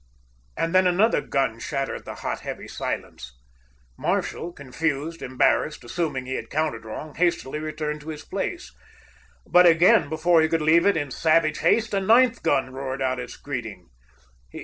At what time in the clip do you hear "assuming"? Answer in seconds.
5.83-6.25